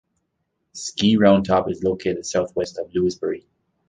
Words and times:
Ski 0.73 1.15
Roundtop 1.15 1.69
is 1.69 1.83
located 1.83 2.25
southwest 2.25 2.79
of 2.79 2.89
Lewisberry. 2.89 3.45